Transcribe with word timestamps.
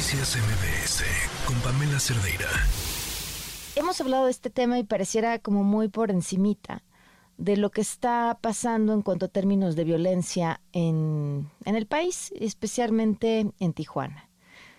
Noticias 0.00 0.34
MBS 0.34 1.04
con 1.46 1.56
Pamela 1.60 2.00
Cerdeira. 2.00 2.48
Hemos 3.76 4.00
hablado 4.00 4.24
de 4.24 4.30
este 4.30 4.48
tema 4.48 4.78
y 4.78 4.82
pareciera 4.82 5.38
como 5.38 5.62
muy 5.62 5.88
por 5.88 6.10
encimita 6.10 6.82
de 7.36 7.58
lo 7.58 7.68
que 7.68 7.82
está 7.82 8.38
pasando 8.40 8.94
en 8.94 9.02
cuanto 9.02 9.26
a 9.26 9.28
términos 9.28 9.76
de 9.76 9.84
violencia 9.84 10.62
en, 10.72 11.50
en 11.66 11.76
el 11.76 11.84
país, 11.84 12.32
especialmente 12.40 13.52
en 13.60 13.72
Tijuana. 13.74 14.30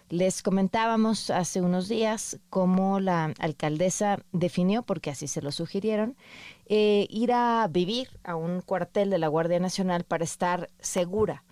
Les 0.09 0.41
comentábamos 0.41 1.29
hace 1.29 1.61
unos 1.61 1.87
días 1.87 2.39
cómo 2.49 2.99
la 2.99 3.31
alcaldesa 3.37 4.17
definió, 4.31 4.81
porque 4.81 5.11
así 5.11 5.27
se 5.27 5.43
lo 5.43 5.51
sugirieron, 5.51 6.17
eh, 6.65 7.05
ir 7.11 7.31
a 7.31 7.67
vivir 7.69 8.09
a 8.23 8.35
un 8.35 8.61
cuartel 8.61 9.11
de 9.11 9.19
la 9.19 9.27
Guardia 9.27 9.59
Nacional 9.59 10.03
para 10.03 10.23
estar 10.23 10.71
segura. 10.79 11.43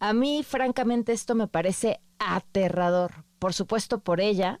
A 0.00 0.12
mí, 0.12 0.42
francamente, 0.42 1.12
esto 1.12 1.34
me 1.34 1.48
parece 1.48 2.00
aterrador. 2.18 3.24
Por 3.38 3.52
supuesto, 3.52 4.00
por 4.00 4.20
ella, 4.20 4.60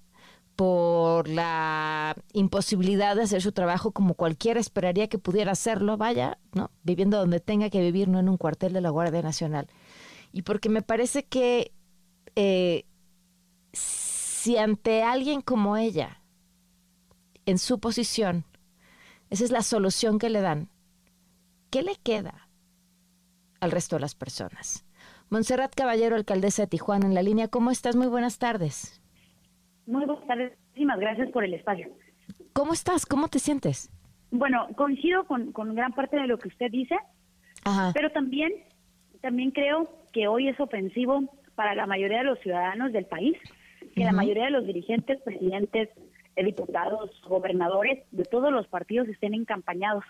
por 0.56 1.28
la 1.28 2.16
imposibilidad 2.32 3.14
de 3.14 3.22
hacer 3.22 3.42
su 3.42 3.52
trabajo 3.52 3.92
como 3.92 4.14
cualquiera 4.14 4.58
esperaría 4.58 5.08
que 5.08 5.18
pudiera 5.18 5.52
hacerlo, 5.52 5.96
vaya, 5.96 6.38
¿no? 6.52 6.72
Viviendo 6.82 7.18
donde 7.18 7.38
tenga 7.38 7.70
que 7.70 7.80
vivir, 7.80 8.08
no 8.08 8.18
en 8.18 8.28
un 8.28 8.36
cuartel 8.36 8.72
de 8.72 8.80
la 8.80 8.90
Guardia 8.90 9.22
Nacional. 9.22 9.68
Y 10.32 10.42
porque 10.42 10.68
me 10.68 10.82
parece 10.82 11.24
que 11.24 11.72
eh, 12.34 12.86
si 13.72 14.56
ante 14.56 15.02
alguien 15.04 15.42
como 15.42 15.76
ella, 15.76 16.22
en 17.46 17.58
su 17.58 17.78
posición, 17.78 18.44
esa 19.30 19.44
es 19.44 19.50
la 19.50 19.62
solución 19.62 20.18
que 20.18 20.28
le 20.28 20.40
dan, 20.40 20.70
¿qué 21.70 21.82
le 21.82 21.96
queda 21.96 22.48
al 23.60 23.70
resto 23.70 23.96
de 23.96 24.00
las 24.00 24.14
personas? 24.14 24.84
Montserrat 25.30 25.74
Caballero, 25.74 26.16
alcaldesa 26.16 26.62
de 26.62 26.68
Tijuana, 26.68 27.06
en 27.06 27.14
la 27.14 27.22
línea, 27.22 27.48
¿cómo 27.48 27.70
estás? 27.70 27.96
Muy 27.96 28.06
buenas 28.06 28.38
tardes. 28.38 29.02
Muy 29.86 30.04
buenas 30.04 30.26
tardes, 30.26 30.58
muchísimas 30.68 30.98
gracias 30.98 31.30
por 31.30 31.44
el 31.44 31.54
espacio. 31.54 31.88
¿Cómo 32.52 32.72
estás? 32.72 33.06
¿Cómo 33.06 33.28
te 33.28 33.38
sientes? 33.38 33.90
Bueno, 34.30 34.68
coincido 34.76 35.24
con, 35.24 35.52
con 35.52 35.74
gran 35.74 35.92
parte 35.92 36.16
de 36.16 36.26
lo 36.26 36.38
que 36.38 36.48
usted 36.48 36.70
dice, 36.70 36.96
Ajá. 37.64 37.92
pero 37.94 38.10
también, 38.10 38.52
también 39.20 39.50
creo 39.50 39.88
que 40.12 40.28
hoy 40.28 40.48
es 40.48 40.58
ofensivo 40.60 41.22
para 41.54 41.74
la 41.74 41.86
mayoría 41.86 42.18
de 42.18 42.24
los 42.24 42.38
ciudadanos 42.40 42.92
del 42.92 43.06
país 43.06 43.36
que 43.94 44.04
la 44.04 44.12
mayoría 44.12 44.44
de 44.44 44.50
los 44.50 44.66
dirigentes, 44.66 45.20
presidentes, 45.22 45.88
eh, 46.36 46.44
diputados, 46.44 47.10
gobernadores 47.26 48.04
de 48.12 48.24
todos 48.24 48.52
los 48.52 48.66
partidos 48.68 49.08
estén 49.08 49.34
encampañados. 49.34 50.04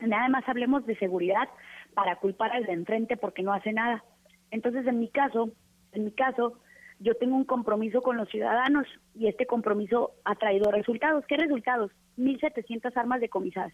Nada 0.00 0.28
más 0.28 0.48
hablemos 0.48 0.84
de 0.86 0.96
seguridad 0.98 1.48
para 1.94 2.16
culpar 2.16 2.52
al 2.52 2.64
de 2.64 2.72
enfrente 2.72 3.16
porque 3.16 3.42
no 3.42 3.52
hace 3.52 3.72
nada. 3.72 4.04
Entonces, 4.50 4.86
en 4.86 4.98
mi 4.98 5.08
caso, 5.08 5.50
en 5.92 6.04
mi 6.04 6.12
caso, 6.12 6.58
yo 7.00 7.14
tengo 7.14 7.36
un 7.36 7.44
compromiso 7.44 8.02
con 8.02 8.16
los 8.16 8.28
ciudadanos 8.28 8.86
y 9.14 9.28
este 9.28 9.46
compromiso 9.46 10.12
ha 10.24 10.34
traído 10.34 10.70
resultados. 10.70 11.24
¿Qué 11.26 11.36
resultados? 11.36 11.92
1.700 12.16 12.96
armas 12.96 13.20
decomisadas. 13.20 13.72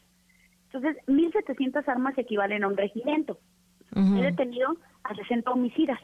Entonces, 0.72 0.96
1.700 1.06 1.86
armas 1.88 2.18
equivalen 2.18 2.64
a 2.64 2.68
un 2.68 2.76
regimiento. 2.76 3.38
He 3.94 4.22
detenido 4.22 4.76
a 5.04 5.14
60 5.14 5.48
homicidas 5.50 6.00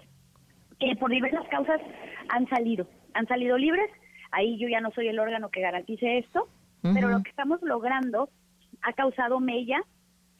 que 0.78 0.94
por 0.96 1.10
diversas 1.10 1.46
causas 1.48 1.80
han 2.28 2.48
salido 2.48 2.86
han 3.14 3.26
salido 3.26 3.58
libres. 3.58 3.90
Ahí 4.32 4.58
yo 4.58 4.68
ya 4.68 4.80
no 4.80 4.90
soy 4.92 5.08
el 5.08 5.18
órgano 5.18 5.50
que 5.50 5.60
garantice 5.60 6.18
esto, 6.18 6.48
pero 6.82 7.08
lo 7.08 7.22
que 7.22 7.30
estamos 7.30 7.60
logrando 7.62 8.30
ha 8.82 8.92
causado 8.92 9.40
mella 9.40 9.82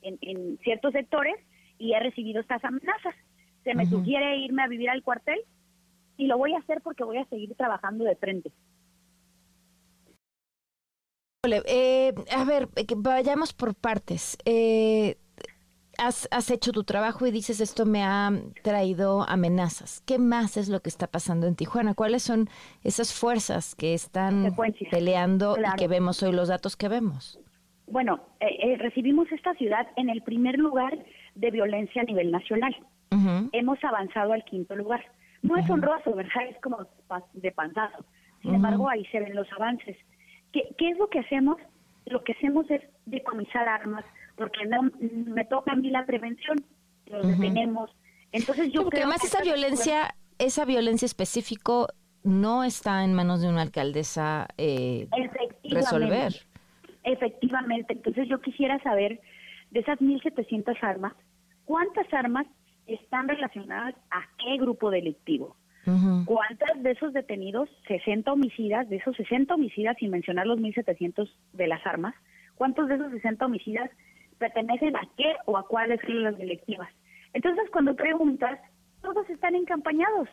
en, 0.02 0.58
ciertos 0.58 0.92
sectores 0.92 1.36
y 1.78 1.92
he 1.92 2.00
recibido 2.00 2.40
estas 2.40 2.64
amenazas. 2.64 3.14
Se 3.64 3.74
me 3.74 3.86
sugiere 3.86 4.38
irme 4.38 4.62
a 4.62 4.68
vivir 4.68 4.90
al 4.90 5.02
cuartel 5.02 5.40
y 6.16 6.26
lo 6.26 6.38
voy 6.38 6.54
a 6.54 6.58
hacer 6.58 6.80
porque 6.82 7.04
voy 7.04 7.18
a 7.18 7.26
seguir 7.26 7.54
trabajando 7.54 8.04
de 8.04 8.16
frente. 8.16 8.52
Eh, 11.44 12.14
a 12.36 12.44
ver, 12.44 12.68
vayamos 12.96 13.52
por 13.52 13.74
partes. 13.74 14.36
Eh, 14.44 15.16
has, 16.00 16.50
hecho 16.50 16.72
tu 16.72 16.84
trabajo 16.84 17.26
y 17.26 17.30
dices 17.30 17.60
esto 17.60 17.86
me 17.86 18.02
ha 18.02 18.30
traído 18.62 19.22
amenazas. 19.28 20.02
¿Qué 20.06 20.18
más 20.18 20.56
es 20.56 20.68
lo 20.68 20.80
que 20.80 20.88
está 20.88 21.06
pasando 21.06 21.46
en 21.46 21.56
Tijuana? 21.56 21.94
¿Cuáles 21.94 22.22
son 22.22 22.48
esas 22.82 23.12
fuerzas 23.14 23.74
que 23.74 23.94
están 23.94 24.54
peleando 24.90 25.56
y 25.56 25.76
que 25.76 25.88
vemos 25.88 26.22
hoy 26.22 26.32
los 26.32 26.48
datos 26.48 26.76
que 26.76 26.88
vemos? 26.88 27.38
Bueno, 27.86 28.20
eh, 28.40 28.46
eh, 28.62 28.76
recibimos 28.78 29.30
esta 29.32 29.52
ciudad 29.54 29.86
en 29.96 30.10
el 30.10 30.22
primer 30.22 30.58
lugar 30.58 30.96
de 31.34 31.50
violencia 31.50 32.02
a 32.02 32.04
nivel 32.04 32.30
nacional. 32.30 32.74
Hemos 33.52 33.82
avanzado 33.82 34.32
al 34.32 34.44
quinto 34.44 34.76
lugar. 34.76 35.04
No 35.42 35.56
es 35.56 35.68
honroso, 35.68 36.14
¿verdad? 36.14 36.46
Es 36.48 36.60
como 36.60 36.86
de 37.32 37.50
panzazo. 37.52 38.04
Sin 38.42 38.54
embargo, 38.54 38.88
ahí 38.88 39.04
se 39.06 39.20
ven 39.20 39.34
los 39.34 39.50
avances. 39.52 39.96
¿Qué, 40.52 40.62
¿Qué 40.78 40.90
es 40.90 40.98
lo 40.98 41.08
que 41.08 41.20
hacemos? 41.20 41.56
Lo 42.06 42.22
que 42.24 42.32
hacemos 42.32 42.70
es 42.70 42.82
decomisar 43.06 43.68
armas, 43.68 44.04
porque 44.36 44.64
no 44.66 44.90
me 45.02 45.44
toca 45.44 45.72
a 45.72 45.76
mí 45.76 45.90
la 45.90 46.06
prevención, 46.06 46.58
lo 47.06 47.22
detenemos. 47.22 47.90
Entonces 48.32 48.72
yo 48.72 48.84
porque 48.84 48.98
además 48.98 49.24
esa 49.24 49.42
violencia, 49.42 50.14
esa 50.38 50.64
violencia 50.64 51.06
específico 51.06 51.88
no 52.22 52.64
está 52.64 53.04
en 53.04 53.14
manos 53.14 53.40
de 53.40 53.48
una 53.48 53.62
alcaldesa 53.62 54.48
eh, 54.56 55.08
resolver. 55.64 56.34
Efectivamente, 57.02 57.94
entonces 57.94 58.28
yo 58.28 58.40
quisiera 58.40 58.80
saber 58.82 59.20
de 59.70 59.80
esas 59.80 59.98
1.700 60.00 60.76
armas, 60.82 61.14
¿cuántas 61.64 62.12
armas 62.12 62.46
están 62.94 63.28
relacionadas 63.28 63.94
a 64.10 64.22
qué 64.38 64.56
grupo 64.58 64.90
delictivo? 64.90 65.56
¿Cuántas 66.26 66.82
de 66.82 66.92
esos 66.92 67.12
detenidos, 67.12 67.68
60 67.88 68.32
homicidas, 68.32 68.88
de 68.88 68.96
esos 68.96 69.16
60 69.16 69.54
homicidas, 69.54 69.96
sin 69.98 70.10
mencionar 70.10 70.46
los 70.46 70.60
1.700 70.60 71.28
de 71.54 71.66
las 71.66 71.84
armas, 71.86 72.14
cuántos 72.54 72.86
de 72.88 72.96
esos 72.96 73.10
60 73.10 73.46
homicidas 73.46 73.90
pertenecen 74.38 74.94
a 74.96 75.08
qué 75.16 75.34
o 75.46 75.56
a 75.56 75.66
cuáles 75.66 76.00
las 76.08 76.36
directivas. 76.36 76.88
Entonces, 77.32 77.64
cuando 77.72 77.96
preguntas, 77.96 78.60
todos 79.00 79.28
están 79.30 79.54
encampañados. 79.54 80.28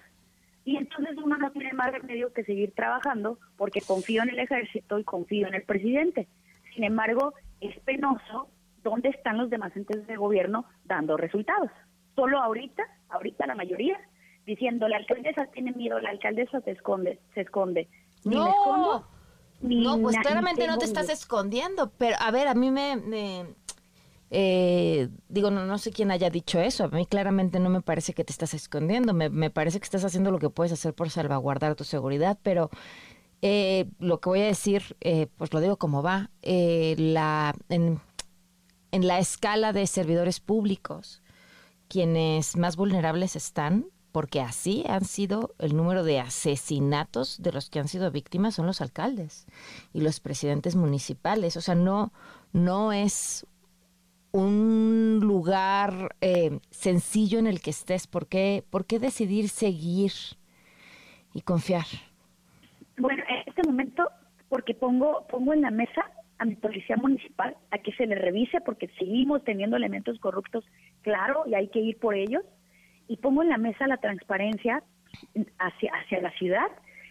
Y 0.66 0.76
entonces 0.76 1.16
uno 1.18 1.38
no 1.38 1.50
tiene 1.52 1.72
más 1.74 1.92
remedio 1.94 2.34
que 2.34 2.44
seguir 2.44 2.74
trabajando 2.74 3.40
porque 3.56 3.80
confío 3.80 4.24
en 4.24 4.30
el 4.30 4.40
ejército 4.40 5.00
y 5.00 5.06
confío 5.06 5.48
en 5.48 5.56
el 5.56 5.64
presidente. 5.64 6.28
Sin 6.76 6.84
embargo, 6.84 7.34
es 7.62 7.80
penoso 7.80 8.50
dónde 8.84 9.10
están 9.10 9.38
los 9.38 9.50
demás 9.50 9.76
entes 9.76 10.06
de 10.08 10.16
gobierno 10.18 10.66
dando 10.84 11.16
resultados. 11.16 11.72
Solo 12.18 12.42
ahorita, 12.42 12.84
ahorita 13.10 13.48
la 13.48 13.56
mayoría, 13.56 13.98
diciendo 14.46 14.90
la 14.90 14.98
alcaldesa 14.98 15.46
tiene 15.54 15.72
miedo, 15.72 16.00
la 16.00 16.10
alcaldesa 16.10 16.60
se 16.62 16.72
esconde, 16.72 17.20
se 17.34 17.42
esconde. 17.42 17.88
Ni 18.26 18.36
no, 18.36 18.44
me 18.44 18.50
escondo, 18.50 19.08
no, 19.62 20.02
pues 20.02 20.18
claramente 20.18 20.68
no 20.68 20.78
te 20.78 20.86
estás 20.86 21.10
escondiendo, 21.10 21.92
pero 21.98 22.16
a 22.20 22.32
ver, 22.32 22.48
a 22.48 22.56
mí 22.56 22.72
me 22.72 23.56
eh, 24.30 25.10
digo, 25.30 25.52
no, 25.52 25.66
no 25.66 25.78
sé 25.78 25.92
quién 25.92 26.12
haya 26.12 26.30
dicho 26.30 26.60
eso. 26.60 26.86
A 26.86 26.90
mí 26.90 27.06
claramente 27.06 27.60
no 27.60 27.70
me 27.70 27.82
parece 27.82 28.14
que 28.14 28.24
te 28.24 28.32
estás 28.32 28.54
escondiendo. 28.54 29.14
Me, 29.14 29.50
parece 29.50 29.80
que 29.80 29.86
estás 29.86 30.04
haciendo 30.04 30.32
lo 30.32 30.40
que 30.40 30.50
puedes 30.50 30.74
hacer 30.74 30.94
por 30.94 31.10
salvaguardar 31.10 31.76
tu 31.76 31.84
seguridad, 31.84 32.38
pero 32.44 32.70
eh, 33.42 33.86
lo 34.00 34.20
que 34.20 34.30
voy 34.30 34.42
a 34.42 34.46
decir, 34.46 34.98
eh, 35.02 35.28
pues 35.38 35.54
lo 35.54 35.62
digo 35.62 35.78
como 35.78 36.04
va. 36.04 36.30
Eh, 36.42 36.96
la, 36.98 37.54
en, 37.70 38.00
en 38.92 39.08
la 39.08 39.20
escala 39.20 39.72
de 39.72 39.88
servidores 39.88 40.40
públicos, 40.40 41.22
quienes 41.90 42.58
más 42.58 42.76
vulnerables 42.76 43.36
están, 43.36 43.86
porque 44.12 44.42
así 44.42 44.84
han 44.88 45.06
sido 45.06 45.54
el 45.60 45.76
número 45.76 46.04
de 46.04 46.20
asesinatos 46.20 47.42
de 47.42 47.52
los 47.52 47.70
que 47.70 47.80
han 47.80 47.88
sido 47.88 48.12
víctimas 48.12 48.56
son 48.56 48.66
los 48.66 48.82
alcaldes 48.82 49.46
y 49.94 50.02
los 50.02 50.20
presidentes 50.20 50.76
municipales. 50.76 51.56
O 51.58 51.62
sea, 51.62 51.76
no, 51.76 52.12
no 52.52 52.94
es 52.94 53.46
un 54.32 55.20
lugar 55.22 56.16
eh, 56.22 56.60
sencillo 56.70 57.40
en 57.40 57.48
el 57.48 57.62
que 57.62 57.72
estés? 57.72 58.08
¿Por 58.08 58.28
qué, 58.28 58.64
¿Por 58.70 58.86
qué 58.86 59.00
decidir 59.00 59.50
seguir 59.50 60.12
y 61.34 61.42
confiar? 61.42 61.86
Bueno, 62.98 63.24
en 63.30 63.48
este 63.48 63.64
momento, 63.68 64.10
porque 64.50 64.74
pongo, 64.74 65.26
pongo 65.28 65.54
en 65.54 65.62
la 65.62 65.72
mesa 65.72 66.12
a 66.40 66.46
mi 66.46 66.56
policía 66.56 66.98
municipal 66.98 67.56
a 67.72 67.78
que 67.80 67.92
se 67.94 68.06
le 68.06 68.16
revise, 68.16 68.62
porque 68.62 68.88
seguimos 69.00 69.44
teniendo 69.44 69.78
elementos 69.78 70.20
corruptos, 70.20 70.66
claro, 71.02 71.44
y 71.48 71.56
hay 71.56 71.70
que 71.70 71.80
ir 71.80 71.98
por 71.98 72.16
ellos, 72.16 72.44
y 73.08 73.18
pongo 73.18 73.44
en 73.44 73.50
la 73.50 73.58
mesa 73.58 73.88
la 73.88 73.98
transparencia 73.98 74.84
hacia, 75.60 75.92
hacia 75.94 76.22
la 76.22 76.32
ciudad 76.32 76.68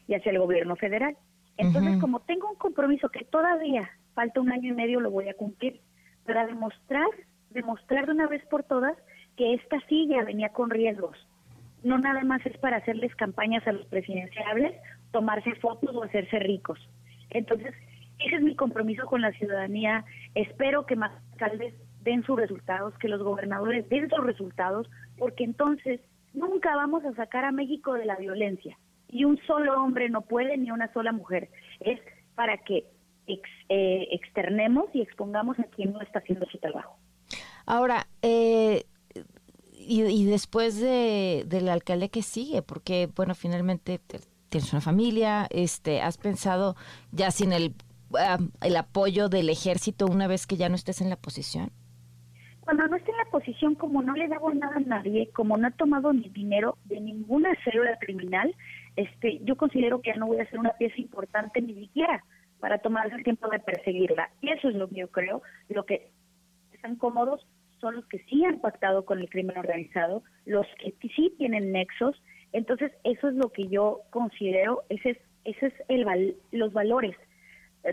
y 0.06 0.14
hacia 0.14 0.32
el 0.32 0.38
gobierno 0.38 0.76
federal. 0.76 1.16
Entonces, 1.56 1.98
como 2.00 2.20
tengo 2.20 2.50
un 2.50 2.56
compromiso 2.56 3.08
que 3.08 3.24
todavía 3.24 3.90
falta 4.14 4.40
un 4.40 4.52
año 4.52 4.72
y 4.72 4.76
medio, 4.76 5.00
lo 5.00 5.10
voy 5.10 5.28
a 5.28 5.34
cumplir 5.34 5.80
para 6.26 6.46
demostrar, 6.46 7.06
demostrar 7.50 8.06
de 8.06 8.12
una 8.12 8.26
vez 8.26 8.44
por 8.46 8.62
todas 8.64 8.96
que 9.36 9.54
esta 9.54 9.80
silla 9.88 10.24
venía 10.24 10.50
con 10.50 10.70
riesgos. 10.70 11.16
No 11.82 11.98
nada 11.98 12.24
más 12.24 12.44
es 12.44 12.56
para 12.58 12.78
hacerles 12.78 13.14
campañas 13.14 13.66
a 13.66 13.72
los 13.72 13.86
presidenciables, 13.86 14.74
tomarse 15.12 15.54
fotos 15.56 15.94
o 15.94 16.02
hacerse 16.02 16.38
ricos. 16.40 16.78
Entonces, 17.30 17.74
ese 18.26 18.36
es 18.36 18.42
mi 18.42 18.56
compromiso 18.56 19.06
con 19.06 19.20
la 19.20 19.32
ciudadanía. 19.32 20.04
Espero 20.34 20.84
que 20.86 20.96
más 20.96 21.12
alcaldes 21.32 21.74
den 22.02 22.24
sus 22.24 22.36
resultados, 22.36 22.94
que 22.98 23.08
los 23.08 23.22
gobernadores 23.22 23.88
den 23.88 24.08
sus 24.10 24.24
resultados, 24.24 24.88
porque 25.18 25.44
entonces 25.44 26.00
nunca 26.34 26.74
vamos 26.74 27.04
a 27.04 27.14
sacar 27.14 27.44
a 27.44 27.52
México 27.52 27.94
de 27.94 28.04
la 28.04 28.16
violencia. 28.16 28.78
y 29.08 29.24
un 29.24 29.38
solo 29.46 29.80
hombre 29.80 30.10
no 30.10 30.22
puede 30.22 30.58
ni 30.58 30.72
una 30.72 30.92
sola 30.92 31.12
mujer. 31.12 31.48
Es 31.78 32.00
para 32.34 32.58
que 32.58 32.86
eh, 33.28 34.08
externemos 34.10 34.86
y 34.92 35.00
expongamos 35.00 35.58
a 35.60 35.64
quien 35.64 35.92
no 35.92 36.00
está 36.00 36.18
haciendo 36.18 36.44
su 36.46 36.58
trabajo. 36.58 36.98
Ahora, 37.66 38.08
eh, 38.22 38.84
y, 39.72 40.24
después 40.24 40.80
de, 40.80 41.44
del 41.46 41.68
alcalde 41.68 42.08
que 42.08 42.22
sigue, 42.22 42.62
porque, 42.62 43.08
bueno, 43.14 43.36
finalmente 43.36 44.00
tienes 44.48 44.72
una 44.72 44.80
familia, 44.80 45.46
este, 45.50 46.00
has 46.00 46.18
pensado 46.18 46.74
ya 47.12 47.30
sin 47.30 47.52
el, 47.52 47.74
el 48.62 48.76
apoyo 48.76 49.28
del 49.28 49.48
ejército 49.48 50.06
una 50.06 50.26
vez 50.26 50.46
que 50.46 50.56
ya 50.56 50.68
no 50.68 50.74
estés 50.74 51.00
en 51.00 51.10
la 51.10 51.16
posición. 51.16 51.70
Cuando 52.60 52.86
no 52.88 52.96
esté 52.96 53.12
en 53.12 53.18
la 53.18 53.30
posición, 53.30 53.74
como 53.76 54.02
no 54.02 54.14
le 54.14 54.26
debo 54.26 54.52
nada 54.52 54.76
a 54.76 54.80
nadie, 54.80 55.30
como 55.32 55.56
no 55.56 55.68
ha 55.68 55.70
tomado 55.70 56.12
ni 56.12 56.28
dinero 56.30 56.78
de 56.84 57.00
ninguna 57.00 57.50
célula 57.62 57.96
criminal, 58.00 58.54
este, 58.96 59.38
yo 59.44 59.56
considero 59.56 60.00
que 60.00 60.10
ya 60.10 60.16
no 60.16 60.26
voy 60.26 60.40
a 60.40 60.50
ser 60.50 60.58
una 60.58 60.72
pieza 60.72 61.00
importante 61.00 61.62
ni 61.62 61.74
siquiera 61.74 62.24
para 62.58 62.78
tomarse 62.78 63.14
el 63.14 63.22
tiempo 63.22 63.48
de 63.48 63.60
perseguirla. 63.60 64.30
Y 64.40 64.50
eso 64.50 64.68
es 64.68 64.74
lo 64.74 64.88
que 64.88 64.96
yo 64.96 65.08
creo, 65.12 65.42
lo 65.68 65.86
que 65.86 66.10
están 66.72 66.96
cómodos 66.96 67.46
son 67.80 67.96
los 67.96 68.06
que 68.06 68.18
sí 68.24 68.44
han 68.44 68.58
pactado 68.60 69.04
con 69.04 69.20
el 69.20 69.28
crimen 69.28 69.58
organizado, 69.58 70.24
los 70.44 70.66
que 70.78 71.08
sí 71.14 71.32
tienen 71.38 71.70
nexos. 71.70 72.20
Entonces, 72.52 72.90
eso 73.04 73.28
es 73.28 73.34
lo 73.34 73.52
que 73.52 73.68
yo 73.68 74.00
considero, 74.10 74.82
ese 74.88 75.10
es, 75.10 75.18
ese 75.44 75.66
es 75.66 75.74
el 75.88 76.36
los 76.50 76.72
valores 76.72 77.14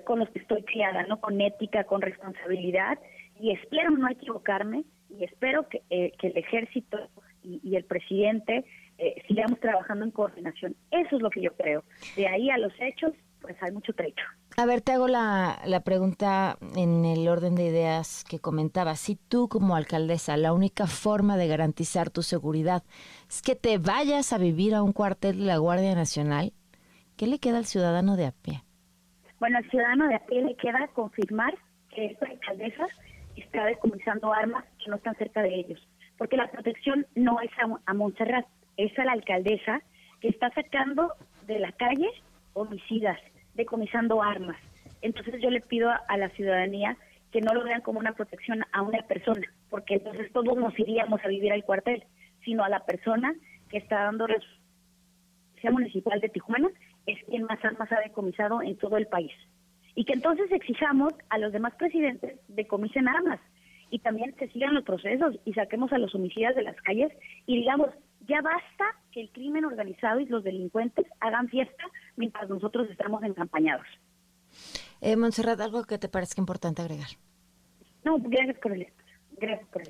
con 0.02 0.20
los 0.20 0.30
que 0.30 0.40
estoy 0.40 0.64
criada, 0.64 1.04
¿no? 1.04 1.20
Con 1.20 1.40
ética, 1.42 1.84
con 1.84 2.02
responsabilidad 2.02 2.98
y 3.40 3.52
espero 3.52 3.92
no 3.92 4.10
equivocarme 4.10 4.84
y 5.10 5.24
espero 5.24 5.68
que, 5.68 5.84
eh, 5.90 6.14
que 6.20 6.28
el 6.28 6.38
ejército 6.38 6.98
y, 7.44 7.76
el 7.76 7.84
presidente 7.84 8.66
eh, 8.98 9.22
sigamos 9.28 9.60
trabajando 9.60 10.06
en 10.06 10.12
coordinación. 10.12 10.76
Eso 10.92 11.18
es 11.18 11.22
lo 11.22 11.30
que 11.30 11.42
yo 11.42 11.54
creo. 11.56 11.84
De 12.16 12.28
ahí 12.28 12.50
a 12.50 12.58
los 12.58 12.72
hechos, 12.80 13.12
pues 13.42 13.58
hay 13.62 13.72
mucho 13.72 13.92
trecho. 13.94 14.24
A 14.56 14.66
ver, 14.66 14.82
te 14.82 14.94
hago 14.94 15.08
la, 15.08 15.60
la 15.66 15.82
pregunta 15.82 16.58
en 16.78 17.04
el 17.04 17.28
orden 17.28 17.56
de 17.56 17.66
ideas 17.66 18.24
que 18.24 18.40
comentaba. 18.40 18.96
Si 18.96 19.16
tú 19.16 19.50
como 19.50 19.76
alcaldesa, 19.76 20.38
la 20.38 20.54
única 20.54 20.88
forma 20.88 21.36
de 21.36 21.48
garantizar 21.48 22.10
tu 22.10 22.22
seguridad 22.22 22.84
es 23.28 23.42
que 23.42 23.56
te 23.56 23.78
vayas 23.78 24.32
a 24.32 24.38
vivir 24.38 24.74
a 24.74 24.84
un 24.84 24.94
cuartel 24.94 25.40
de 25.40 25.46
la 25.46 25.58
Guardia 25.58 25.96
Nacional, 25.96 26.54
¿qué 27.18 27.28
le 27.28 27.40
queda 27.40 27.58
al 27.58 27.66
ciudadano 27.66 28.16
de 28.16 28.28
a 28.28 28.32
pie? 28.32 28.64
Bueno, 29.44 29.58
al 29.58 29.70
ciudadano 29.70 30.08
de 30.08 30.16
a 30.16 30.26
pie 30.26 30.42
le 30.42 30.56
queda 30.56 30.88
confirmar 30.94 31.54
que 31.94 32.06
esta 32.06 32.28
alcaldesa 32.28 32.88
está 33.36 33.66
decomisando 33.66 34.32
armas 34.32 34.64
que 34.82 34.90
no 34.90 34.96
están 34.96 35.16
cerca 35.16 35.42
de 35.42 35.54
ellos. 35.54 35.86
Porque 36.18 36.38
la 36.38 36.50
protección 36.50 37.06
no 37.14 37.42
es 37.42 37.52
a, 37.60 37.68
a 37.86 37.94
Montserrat, 37.94 38.46
es 38.78 38.98
a 38.98 39.04
la 39.04 39.12
alcaldesa 39.12 39.82
que 40.22 40.30
está 40.30 40.50
sacando 40.52 41.12
de 41.46 41.60
la 41.60 41.74
calle 41.74 42.10
homicidas 42.54 43.20
decomisando 43.54 44.24
armas. 44.24 44.56
Entonces 45.02 45.42
yo 45.42 45.50
le 45.50 45.60
pido 45.60 45.90
a, 45.92 46.16
la 46.16 46.30
ciudadanía 46.30 46.96
que 47.34 47.42
no 47.42 47.54
lo 47.54 47.66
vean 47.66 47.82
como 47.82 48.00
una 48.00 48.14
protección 48.14 48.64
a 48.72 48.82
una 48.82 49.02
persona, 49.02 49.46
porque 49.70 49.96
entonces 49.96 50.32
todos 50.32 50.56
nos 50.56 50.80
iríamos 50.80 51.20
a 51.22 51.28
vivir 51.28 51.52
al 51.52 51.66
cuartel, 51.66 52.06
sino 52.46 52.64
a 52.64 52.70
la 52.70 52.86
persona 52.86 53.36
que 53.70 53.80
está 53.80 54.06
dando 54.06 54.26
la 54.26 54.38
municipal 55.72 56.22
de 56.22 56.30
Tijuana 56.30 56.70
es 57.06 57.24
quien 57.26 57.44
más 57.44 57.64
armas 57.64 57.92
ha 57.92 58.00
decomisado 58.00 58.62
en 58.62 58.78
todo 58.78 58.98
el 58.98 59.08
país. 59.08 59.32
Y 59.96 60.06
que 60.06 60.14
entonces 60.14 60.52
exijamos 60.52 61.14
a 61.30 61.38
los 61.38 61.54
demás 61.54 61.74
presidentes 61.76 62.40
decomisen 62.48 63.08
armas 63.08 63.40
y 63.90 64.00
también 64.00 64.36
se 64.40 64.48
sigan 64.50 64.74
los 64.74 64.84
procesos 64.84 65.36
y 65.46 65.54
saquemos 65.54 65.94
a 65.94 66.00
los 66.00 66.16
homicidas 66.16 66.56
de 66.56 66.64
las 66.64 66.76
calles 66.82 67.12
y 67.46 67.58
digamos, 67.58 67.90
ya 68.28 68.42
basta 68.42 68.86
que 69.12 69.22
el 69.22 69.32
crimen 69.32 69.66
organizado 69.66 70.20
y 70.20 70.26
los 70.26 70.44
delincuentes 70.44 71.06
hagan 71.20 71.48
fiesta 71.50 71.84
mientras 72.16 72.50
nosotros 72.50 72.90
estamos 72.90 73.22
encampañados. 73.24 73.86
Eh, 75.02 75.16
Montserrat, 75.16 75.60
¿algo 75.60 75.84
que 75.84 76.00
te 76.00 76.10
parezca 76.10 76.42
importante 76.42 76.82
agregar? 76.82 77.10
No, 78.04 78.18
gracias 78.20 78.58
por 78.60 78.72
el 78.72 78.88
Gracias 79.44 79.68
por 79.70 79.82
el 79.82 79.90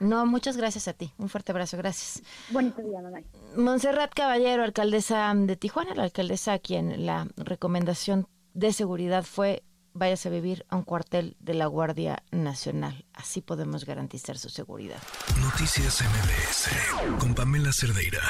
No, 0.00 0.26
muchas 0.26 0.56
gracias 0.56 0.88
a 0.88 0.92
ti. 0.92 1.12
Un 1.18 1.28
fuerte 1.28 1.52
abrazo, 1.52 1.76
gracias. 1.76 2.22
Bonito 2.50 2.82
día, 2.82 3.00
mamá. 3.00 3.20
Montserrat 3.56 4.12
Caballero, 4.12 4.64
alcaldesa 4.64 5.32
de 5.34 5.56
Tijuana, 5.56 5.94
la 5.94 6.02
alcaldesa 6.02 6.54
a 6.54 6.58
quien 6.58 7.06
la 7.06 7.28
recomendación 7.36 8.26
de 8.54 8.72
seguridad 8.72 9.22
fue 9.22 9.62
váyase 9.94 10.28
a 10.28 10.32
vivir 10.32 10.64
a 10.68 10.76
un 10.76 10.82
cuartel 10.82 11.36
de 11.40 11.54
la 11.54 11.66
Guardia 11.66 12.22
Nacional. 12.30 13.04
Así 13.14 13.40
podemos 13.40 13.84
garantizar 13.84 14.38
su 14.38 14.48
seguridad. 14.48 15.00
Noticias 15.40 16.02
MBS 16.02 17.18
con 17.18 17.34
Pamela 17.34 17.72
Cerdeira. 17.72 18.20